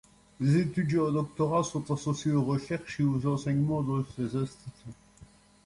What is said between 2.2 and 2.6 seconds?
aux